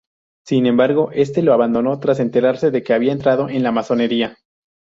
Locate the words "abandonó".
1.53-1.99